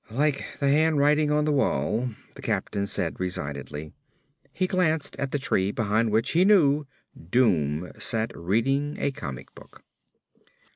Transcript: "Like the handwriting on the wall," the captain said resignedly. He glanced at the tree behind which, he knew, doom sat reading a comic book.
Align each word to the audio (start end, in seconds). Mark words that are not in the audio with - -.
"Like 0.09 0.57
the 0.59 0.67
handwriting 0.67 1.29
on 1.29 1.45
the 1.45 1.51
wall," 1.51 2.09
the 2.33 2.41
captain 2.41 2.87
said 2.87 3.19
resignedly. 3.19 3.93
He 4.51 4.65
glanced 4.65 5.15
at 5.17 5.31
the 5.31 5.37
tree 5.37 5.71
behind 5.71 6.09
which, 6.09 6.31
he 6.31 6.43
knew, 6.43 6.87
doom 7.29 7.91
sat 7.99 8.35
reading 8.35 8.95
a 8.99 9.11
comic 9.11 9.53
book. 9.53 9.83